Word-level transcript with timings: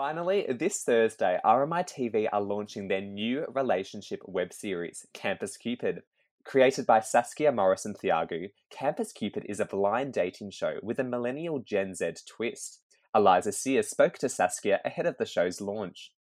Finally, 0.00 0.46
this 0.58 0.82
Thursday, 0.82 1.38
RMI 1.44 1.86
TV 1.86 2.26
are 2.32 2.40
launching 2.40 2.88
their 2.88 3.02
new 3.02 3.44
relationship 3.54 4.22
web 4.24 4.50
series, 4.50 5.04
Campus 5.12 5.58
Cupid. 5.58 6.04
Created 6.42 6.86
by 6.86 7.00
Saskia 7.00 7.52
Morrison 7.52 7.92
Thiagu, 7.92 8.48
Campus 8.70 9.12
Cupid 9.12 9.44
is 9.46 9.60
a 9.60 9.66
blind 9.66 10.14
dating 10.14 10.52
show 10.52 10.78
with 10.82 10.98
a 10.98 11.04
millennial 11.04 11.58
Gen 11.58 11.94
Z 11.94 12.12
twist. 12.26 12.80
Eliza 13.14 13.52
Sear 13.52 13.82
spoke 13.82 14.16
to 14.16 14.30
Saskia 14.30 14.80
ahead 14.86 15.04
of 15.04 15.18
the 15.18 15.26
show's 15.26 15.60
launch. 15.60 16.12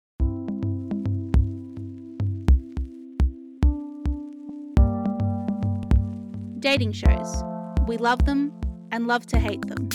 Dating 6.59 6.91
shows. 6.91 7.43
We 7.87 7.95
love 7.95 8.25
them 8.25 8.51
and 8.91 9.07
love 9.07 9.25
to 9.27 9.39
hate 9.39 9.65
them. 9.67 9.87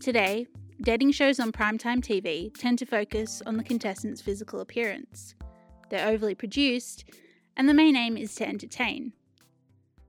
Today, 0.00 0.48
dating 0.82 1.12
shows 1.12 1.38
on 1.38 1.52
primetime 1.52 2.00
TV 2.00 2.52
tend 2.58 2.78
to 2.78 2.86
focus 2.86 3.42
on 3.44 3.56
the 3.56 3.64
contestants' 3.64 4.22
physical 4.22 4.60
appearance. 4.60 5.34
They're 5.90 6.08
overly 6.08 6.34
produced, 6.34 7.04
and 7.56 7.68
the 7.68 7.74
main 7.74 7.96
aim 7.96 8.16
is 8.16 8.34
to 8.36 8.48
entertain. 8.48 9.12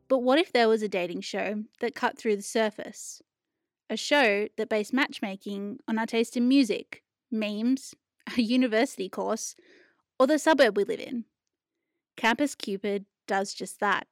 But 0.08 0.20
what 0.20 0.40
if 0.40 0.54
there 0.54 0.70
was 0.70 0.82
a 0.82 0.88
dating 0.88 1.22
show 1.22 1.64
that 1.80 1.96
cut 1.96 2.18
through 2.18 2.38
the 2.38 2.42
surface? 2.42 3.22
A 3.90 3.98
show 3.98 4.48
that 4.58 4.70
based 4.70 4.94
matchmaking 4.94 5.80
on 5.88 5.98
our 5.98 6.06
taste 6.06 6.38
in 6.38 6.48
music, 6.48 7.04
memes, 7.30 7.94
a 8.38 8.42
university 8.42 9.10
course, 9.10 9.56
or 10.20 10.28
the 10.28 10.40
suburb 10.40 10.78
we 10.78 10.84
live 10.84 11.00
in? 11.00 11.26
Campus 12.16 12.56
Cupid 12.56 13.06
does 13.28 13.54
just 13.54 13.80
that. 13.80 14.08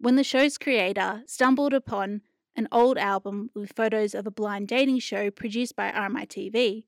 When 0.00 0.16
the 0.16 0.24
show's 0.24 0.58
creator 0.58 1.22
stumbled 1.26 1.74
upon 1.74 2.22
an 2.58 2.68
old 2.72 2.98
album 2.98 3.50
with 3.54 3.72
photos 3.74 4.14
of 4.14 4.26
a 4.26 4.30
blind 4.30 4.66
dating 4.68 4.98
show 4.98 5.30
produced 5.30 5.76
by 5.76 5.90
RMI 5.92 6.26
TV, 6.26 6.84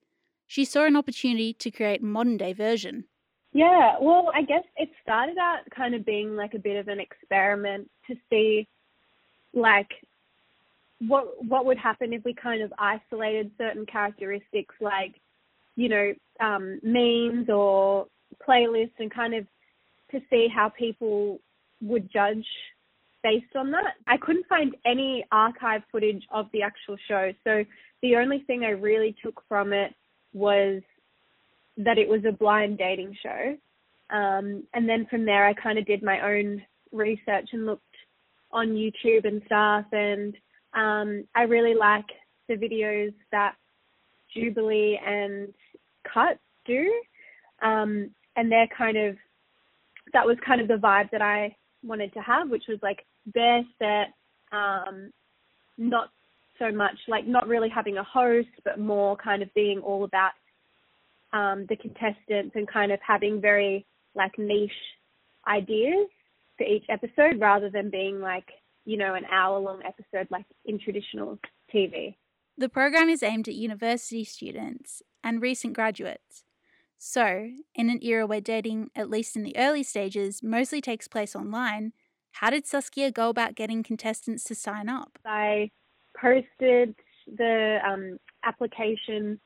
she 0.47 0.65
saw 0.65 0.85
an 0.85 0.97
opportunity 0.97 1.53
to 1.55 1.71
create 1.71 2.03
a 2.03 2.05
modern 2.05 2.37
day 2.37 2.53
version. 2.53 3.05
Yeah, 3.53 3.95
well, 4.01 4.31
I 4.35 4.43
guess 4.43 4.65
it 4.77 4.91
started 5.01 5.39
out 5.39 5.61
kind 5.75 5.95
of 5.95 6.05
being 6.05 6.35
like 6.35 6.55
a 6.55 6.59
bit 6.59 6.77
of 6.77 6.89
an 6.89 6.99
experiment 6.99 7.89
to 8.09 8.17
see 8.29 8.67
like 9.55 9.89
what 11.07 11.45
what 11.45 11.65
would 11.65 11.79
happen 11.79 12.13
if 12.13 12.25
we 12.25 12.35
kind 12.35 12.63
of 12.63 12.73
isolated 12.79 13.51
certain 13.57 13.87
characteristics 13.87 14.75
like 14.81 15.15
you 15.75 15.89
know 15.89 16.13
um, 16.41 16.79
memes 16.83 17.49
or 17.49 18.07
playlists 18.47 18.99
and 18.99 19.11
kind 19.11 19.35
of 19.35 19.47
to 20.11 20.21
see 20.31 20.47
how 20.47 20.69
people 20.69 21.41
would 21.81 22.13
judge 22.13 22.47
based 23.23 23.55
on 23.57 23.71
that. 23.73 23.95
I 24.07 24.17
couldn't 24.17 24.47
find 24.49 24.75
any 24.87 25.25
archive 25.31 25.83
footage 25.93 26.23
of 26.33 26.47
the 26.53 26.63
actual 26.63 26.97
show, 27.09 27.33
so 27.45 27.65
the 28.03 28.17
only 28.17 28.41
thing 28.47 28.65
I 28.65 28.71
really 28.71 29.15
took 29.23 29.43
from 29.49 29.73
it 29.73 29.95
was 30.33 30.83
that 31.77 31.99
it 31.99 32.09
was 32.09 32.23
a 32.27 32.33
blind 32.33 32.79
dating 32.79 33.17
show. 33.23 33.57
Um, 34.11 34.65
and 34.75 34.89
then 34.89 35.07
from 35.09 35.25
there, 35.25 35.47
I 35.47 35.55
kind 35.55 35.79
of 35.79 35.87
did 35.87 36.03
my 36.03 36.21
own 36.21 36.63
research 36.93 37.51
and 37.53 37.67
looked 37.67 37.83
on 38.53 38.69
YouTube 38.69 39.25
and 39.25 39.43
stuff. 39.47 39.85
And 39.93 40.35
um, 40.75 41.25
I 41.35 41.43
really 41.43 41.75
like 41.75 42.07
the 42.49 42.55
videos 42.55 43.15
that 43.33 43.55
Jubilee 44.35 44.99
and 45.05 45.53
Cut 46.13 46.39
do. 46.67 46.93
Um, 47.63 48.11
and 48.37 48.51
they're 48.51 48.69
kind 48.77 48.97
of, 48.97 49.17
that 50.13 50.27
was 50.27 50.37
kind 50.45 50.61
of 50.61 50.69
the 50.69 50.75
vibe 50.75 51.11
that 51.13 51.23
I 51.23 51.55
wanted 51.83 52.13
to 52.15 52.21
have, 52.21 52.51
which 52.51 52.65
was 52.69 52.79
like 52.83 53.05
bare 53.27 53.63
set, 53.79 54.15
um, 54.53 55.11
not 55.79 56.11
so 56.59 56.71
much 56.71 56.97
like 57.09 57.27
not 57.27 57.49
really 57.49 57.69
having 57.69 57.97
a 57.97 58.05
host, 58.05 58.49
but 58.65 58.79
more 58.79 59.17
kind 59.17 59.43
of 59.43 59.53
being 59.55 59.81
all 59.81 60.05
about 60.05 60.33
um, 61.33 61.67
the 61.69 61.77
contestants 61.77 62.55
and 62.55 62.69
kind 62.69 62.93
of 62.93 62.99
having 63.07 63.41
very 63.41 63.87
like 64.15 64.39
niche 64.39 64.71
ideas 65.47 66.09
for 66.59 66.65
each 66.65 66.85
episode 66.89 67.41
rather 67.41 67.71
than 67.71 67.91
being 67.91 68.21
like, 68.21 68.49
you 68.85 68.97
know, 68.97 69.15
an 69.15 69.25
hour 69.33 69.59
long 69.59 69.81
episode 69.87 70.27
like 70.31 70.45
in 70.65 70.79
traditional 70.79 71.39
TV. 71.75 72.15
The 72.59 72.69
program 72.69 73.09
is 73.09 73.23
aimed 73.23 73.49
at 73.49 73.55
university 73.55 74.25
students 74.25 75.03
and 75.25 75.41
recent 75.41 75.73
graduates. 75.73 76.45
So, 77.03 77.49
in 77.75 77.89
an 77.89 78.01
era 78.03 78.27
where 78.27 78.43
dating, 78.43 78.91
at 78.95 79.09
least 79.09 79.35
in 79.35 79.43
the 79.43 79.57
early 79.57 79.83
stages, 79.83 80.43
mostly 80.43 80.83
takes 80.83 81.09
place 81.09 81.35
online, 81.35 81.95
how 82.33 82.51
did 82.51 82.67
Saskia 82.67 83.11
go 83.11 83.31
about 83.31 83.55
getting 83.55 83.83
contestants 83.83 84.45
to 84.45 84.55
sign 84.55 84.91
up? 84.91 85.19
I 85.25 85.71
posted 86.15 86.95
the 87.27 87.79
um, 87.89 88.19
application 88.45 89.41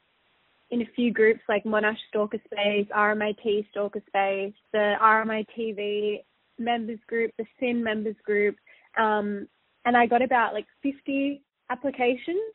in 0.72 0.82
a 0.82 0.86
few 0.96 1.12
groups 1.12 1.42
like 1.48 1.62
Monash 1.62 1.96
Stalker 2.08 2.40
Space, 2.44 2.88
RMIT 2.92 3.70
Stalker 3.70 4.02
Space, 4.08 4.54
the 4.72 4.94
RMI 5.00 5.46
TV 5.56 6.24
members 6.58 6.98
group, 7.06 7.30
the 7.38 7.46
SYN 7.60 7.84
members 7.84 8.16
group, 8.24 8.56
um, 8.98 9.46
and 9.84 9.96
I 9.96 10.06
got 10.06 10.22
about 10.22 10.54
like 10.54 10.66
50 10.82 11.40
applications. 11.70 12.52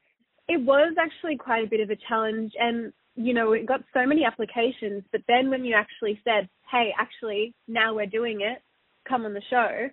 It 0.49 0.59
was 0.61 0.95
actually 0.99 1.37
quite 1.37 1.63
a 1.63 1.69
bit 1.69 1.79
of 1.79 1.89
a 1.89 1.95
challenge, 1.95 2.51
and 2.59 2.91
you 3.19 3.33
know, 3.33 3.51
it 3.51 3.65
got 3.65 3.81
so 3.93 4.05
many 4.05 4.23
applications, 4.23 5.03
but 5.11 5.19
then 5.27 5.49
when 5.49 5.65
you 5.65 5.75
actually 5.75 6.21
said, 6.23 6.47
hey, 6.71 6.93
actually, 6.97 7.53
now 7.67 7.93
we're 7.93 8.05
doing 8.05 8.39
it, 8.39 8.59
come 9.07 9.25
on 9.25 9.33
the 9.33 9.41
show, 9.49 9.89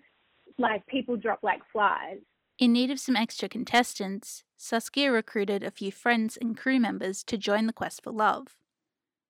like 0.59 0.87
people 0.87 1.17
drop 1.17 1.41
like 1.43 1.59
flies. 1.73 2.19
In 2.61 2.73
need 2.73 2.93
of 2.93 3.01
some 3.01 3.17
extra 3.17 3.49
contestants, 3.49 4.45
Saskia 4.57 5.11
recruited 5.11 5.65
a 5.65 5.73
few 5.73 5.91
friends 5.91 6.39
and 6.41 6.57
crew 6.57 6.79
members 6.79 7.25
to 7.25 7.37
join 7.37 7.67
the 7.67 7.73
quest 7.73 8.01
for 8.05 8.13
love. 8.13 8.59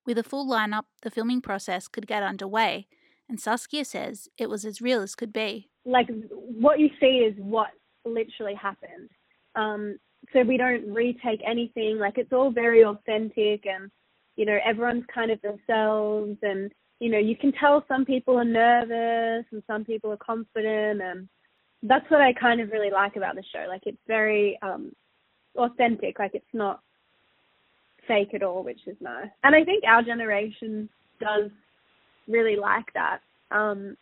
With 0.04 0.18
a 0.18 0.22
full 0.22 0.46
lineup, 0.46 0.84
the 1.00 1.10
filming 1.10 1.40
process 1.40 1.88
could 1.88 2.06
get 2.06 2.22
underway, 2.22 2.88
and 3.30 3.40
Saskia 3.40 3.86
says 3.86 4.28
it 4.36 4.50
was 4.50 4.66
as 4.66 4.82
real 4.82 5.00
as 5.00 5.14
could 5.14 5.32
be. 5.32 5.70
Like 5.86 6.08
what 6.30 6.78
you 6.78 6.90
see 7.00 7.24
is 7.26 7.34
what 7.38 7.70
literally 8.04 8.54
happened. 8.54 9.08
Um, 9.54 9.96
so 10.32 10.42
we 10.42 10.56
don't 10.56 10.92
retake 10.92 11.40
anything. 11.46 11.98
Like 11.98 12.18
it's 12.18 12.32
all 12.32 12.50
very 12.50 12.84
authentic, 12.84 13.66
and 13.66 13.90
you 14.36 14.46
know 14.46 14.58
everyone's 14.64 15.04
kind 15.12 15.30
of 15.30 15.40
themselves, 15.42 16.36
and 16.42 16.72
you 17.00 17.10
know 17.10 17.18
you 17.18 17.36
can 17.36 17.52
tell 17.52 17.84
some 17.88 18.04
people 18.04 18.38
are 18.38 18.44
nervous 18.44 19.46
and 19.52 19.62
some 19.66 19.84
people 19.84 20.12
are 20.12 20.18
confident, 20.18 21.02
and 21.02 21.28
that's 21.82 22.10
what 22.10 22.20
I 22.20 22.32
kind 22.32 22.60
of 22.60 22.70
really 22.70 22.90
like 22.90 23.16
about 23.16 23.36
the 23.36 23.44
show. 23.52 23.66
Like 23.68 23.82
it's 23.86 23.98
very 24.06 24.58
um, 24.62 24.92
authentic. 25.56 26.18
Like 26.18 26.34
it's 26.34 26.44
not 26.52 26.80
fake 28.06 28.34
at 28.34 28.42
all, 28.42 28.62
which 28.62 28.80
is 28.86 28.96
nice. 29.00 29.28
And 29.44 29.54
I 29.54 29.64
think 29.64 29.84
our 29.84 30.02
generation 30.02 30.88
does 31.20 31.50
really 32.28 32.56
like 32.56 32.92
that. 32.94 33.20
Um, 33.50 33.96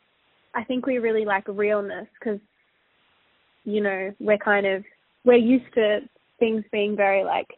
I 0.55 0.65
think 0.65 0.87
we 0.87 0.99
really 0.99 1.25
like 1.25 1.45
realness 1.49 2.06
because, 2.19 2.41
you 3.65 3.83
know, 3.83 4.12
we're 4.21 4.39
kind 4.39 4.67
of 4.67 4.85
we're 5.25 5.35
used 5.35 5.73
to 5.75 6.01
things 6.39 6.65
being 6.72 6.97
very 6.97 7.25
like 7.25 7.49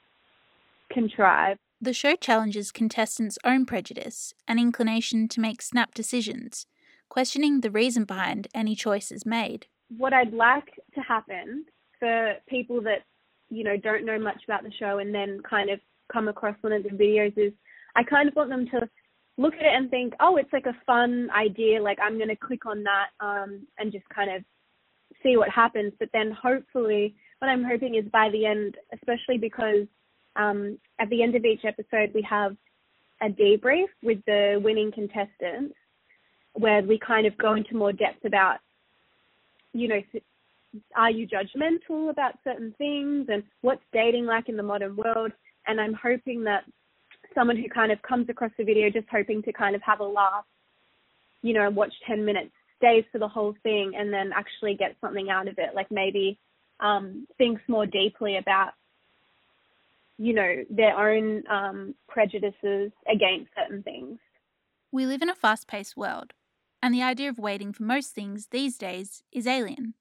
contrived. 0.92 1.60
The 1.80 1.92
show 1.92 2.16
challenges 2.16 2.72
contestants' 2.72 3.38
own 3.44 3.66
prejudice 3.66 4.32
and 4.48 4.58
inclination 4.58 5.28
to 5.28 5.40
make 5.40 5.60
snap 5.60 5.94
decisions, 5.94 6.66
questioning 7.08 7.60
the 7.60 7.70
reason 7.70 8.04
behind 8.04 8.48
any 8.54 8.74
choices 8.74 9.26
made. 9.26 9.66
What 9.96 10.12
I'd 10.12 10.32
like 10.32 10.80
to 10.94 11.00
happen 11.00 11.66
for 12.00 12.34
people 12.48 12.80
that 12.82 13.04
you 13.48 13.64
know, 13.64 13.76
don't 13.76 14.04
know 14.04 14.18
much 14.18 14.42
about 14.44 14.62
the 14.62 14.72
show 14.78 14.98
and 14.98 15.14
then 15.14 15.40
kind 15.48 15.70
of 15.70 15.80
come 16.12 16.28
across 16.28 16.56
one 16.60 16.72
of 16.72 16.82
the 16.82 16.90
videos 16.90 17.36
is 17.36 17.52
I 17.94 18.02
kind 18.02 18.28
of 18.28 18.36
want 18.36 18.50
them 18.50 18.66
to 18.70 18.88
look 19.38 19.54
at 19.54 19.60
it 19.60 19.74
and 19.74 19.90
think, 19.90 20.14
oh, 20.20 20.36
it's 20.36 20.52
like 20.52 20.66
a 20.66 20.76
fun 20.86 21.28
idea. 21.30 21.82
Like 21.82 21.98
I'm 22.02 22.16
going 22.16 22.28
to 22.28 22.36
click 22.36 22.66
on 22.66 22.84
that 22.84 23.08
um, 23.20 23.66
and 23.78 23.92
just 23.92 24.08
kind 24.08 24.34
of 24.34 24.42
see 25.22 25.36
what 25.36 25.48
happens. 25.48 25.92
But 25.98 26.08
then 26.12 26.30
hopefully, 26.30 27.14
what 27.38 27.48
I'm 27.48 27.64
hoping 27.64 27.94
is 27.94 28.04
by 28.12 28.30
the 28.30 28.46
end, 28.46 28.76
especially 28.92 29.38
because 29.38 29.86
um, 30.36 30.78
at 30.98 31.08
the 31.10 31.22
end 31.22 31.34
of 31.34 31.44
each 31.44 31.64
episode 31.64 32.12
we 32.14 32.22
have 32.22 32.56
a 33.22 33.28
debrief 33.28 33.86
with 34.02 34.18
the 34.26 34.60
winning 34.62 34.92
contestants 34.92 35.74
where 36.52 36.82
we 36.82 36.98
kind 36.98 37.26
of 37.26 37.36
go 37.38 37.54
into 37.54 37.76
more 37.76 37.92
depth 37.92 38.24
about, 38.24 38.58
you 39.72 39.88
know, 39.88 40.00
are 40.94 41.10
you 41.10 41.26
judgmental 41.26 42.10
about 42.10 42.34
certain 42.44 42.74
things 42.78 43.26
and 43.30 43.42
what's 43.62 43.82
dating 43.92 44.26
like 44.26 44.48
in 44.48 44.56
the 44.56 44.62
modern 44.62 44.96
world? 44.96 45.32
And 45.66 45.80
I'm 45.80 45.94
hoping 45.94 46.44
that 46.44 46.64
someone 47.34 47.56
who 47.56 47.68
kind 47.68 47.92
of 47.92 48.00
comes 48.02 48.28
across 48.28 48.50
the 48.58 48.64
video 48.64 48.90
just 48.90 49.06
hoping 49.10 49.42
to 49.42 49.52
kind 49.52 49.74
of 49.74 49.82
have 49.82 50.00
a 50.00 50.04
laugh, 50.04 50.44
you 51.42 51.54
know, 51.54 51.68
watch 51.70 51.92
10 52.06 52.24
minutes, 52.24 52.52
stays 52.76 53.04
for 53.12 53.18
the 53.18 53.28
whole 53.28 53.54
thing 53.62 53.92
and 53.96 54.12
then 54.12 54.32
actually 54.34 54.74
get 54.74 54.96
something 55.00 55.30
out 55.30 55.48
of 55.48 55.58
it. 55.58 55.74
Like 55.74 55.90
maybe 55.90 56.38
um, 56.80 57.26
thinks 57.38 57.62
more 57.68 57.86
deeply 57.86 58.36
about, 58.36 58.72
you 60.18 60.34
know, 60.34 60.64
their 60.70 60.96
own 60.96 61.42
um, 61.48 61.94
prejudices 62.08 62.92
against 63.10 63.50
certain 63.56 63.82
things. 63.82 64.18
We 64.92 65.06
live 65.06 65.22
in 65.22 65.30
a 65.30 65.34
fast 65.34 65.66
paced 65.66 65.96
world, 65.96 66.32
and 66.82 66.94
the 66.94 67.02
idea 67.02 67.28
of 67.28 67.38
waiting 67.38 67.72
for 67.72 67.82
most 67.82 68.14
things 68.14 68.48
these 68.50 68.78
days 68.78 69.22
is 69.32 69.46
alien. 69.46 69.94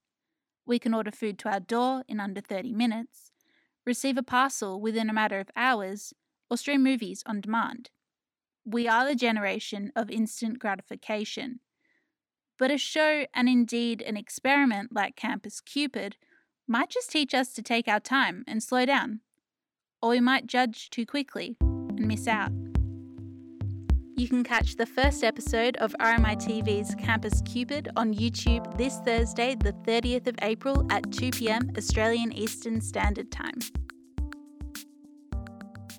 We 0.66 0.80
can 0.80 0.94
order 0.94 1.12
food 1.12 1.38
to 1.40 1.50
our 1.50 1.60
door 1.60 2.04
in 2.08 2.20
under 2.20 2.42
30 2.42 2.72
minutes, 2.74 3.32
receive 3.86 4.18
a 4.18 4.24
parcel 4.24 4.80
within 4.80 5.10
a 5.10 5.14
matter 5.14 5.40
of 5.40 5.50
hours, 5.56 6.14
or 6.50 6.58
stream 6.58 6.84
movies 6.84 7.24
on 7.26 7.42
demand. 7.42 7.90
we 8.66 8.88
are 8.88 9.08
the 9.08 9.16
generation 9.16 9.92
of 9.96 10.10
instant 10.10 10.58
gratification. 10.60 11.60
But 12.58 12.72
a 12.72 12.78
show, 12.78 13.26
and 13.34 13.50
indeed 13.50 14.02
an 14.02 14.16
experiment 14.16 14.94
like 14.94 15.16
Campus 15.16 15.60
Cupid, 15.60 16.16
might 16.68 16.90
just 16.90 17.12
teach 17.12 17.34
us 17.34 17.54
to 17.54 17.62
take 17.62 17.88
our 17.88 18.00
time 18.00 18.44
and 18.48 18.64
slow 18.64 18.86
down. 18.86 19.20
Or 20.02 20.12
we 20.12 20.22
might 20.22 20.48
judge 20.48 20.90
too 20.90 21.06
quickly 21.06 21.58
and 21.60 22.08
miss 22.08 22.28
out. 22.28 22.52
You 24.18 24.30
can 24.30 24.46
catch 24.46 24.78
the 24.78 24.86
first 24.86 25.26
episode 25.26 25.76
of 25.78 25.94
RMITV's 26.00 26.96
Campus 26.96 27.42
Cupid 27.42 27.90
on 27.98 28.14
YouTube 28.14 28.78
this 28.78 29.00
Thursday, 29.00 29.56
the 29.56 29.74
30th 29.74 30.28
of 30.28 30.36
April 30.42 30.88
at 30.90 31.12
2 31.12 31.32
pm 31.32 31.70
Australian 31.78 32.32
Eastern 32.32 32.80
Standard 32.80 33.30
Time. 33.30 33.60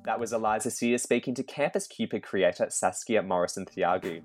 That 0.07 0.19
was 0.19 0.33
Eliza 0.33 0.71
Sear 0.71 0.97
speaking 0.97 1.35
to 1.35 1.43
Campus 1.43 1.87
Cupid 1.87 2.23
creator 2.23 2.69
Saskia 2.71 3.23
Morrison 3.23 3.67
Thiagu. 3.67 4.23